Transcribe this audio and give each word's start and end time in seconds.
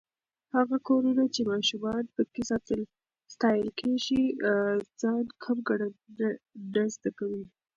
هغه 0.55 0.77
کورونه 0.87 1.23
چې 1.33 1.41
ماشومان 1.51 2.03
پکې 2.15 2.41
ستايل 3.33 3.69
کېږي، 3.79 4.23
ځان 5.01 5.25
کم 5.43 5.57
ګڼل 5.67 5.93
نه 6.73 6.83
زده 6.93 7.11
کوي. 7.17 7.43